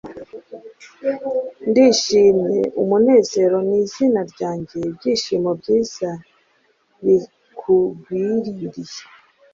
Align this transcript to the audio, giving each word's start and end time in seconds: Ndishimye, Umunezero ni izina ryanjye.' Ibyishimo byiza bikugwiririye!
Ndishimye, 1.69 2.61
Umunezero 2.81 3.57
ni 3.67 3.77
izina 3.83 4.21
ryanjye.' 4.31 4.77
Ibyishimo 4.89 5.49
byiza 5.59 6.09
bikugwiririye! 7.05 9.01